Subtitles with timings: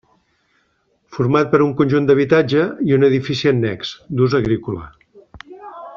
[1.17, 4.89] Format per un conjunt d'habitatge i un edifici annex d'ús agrícola.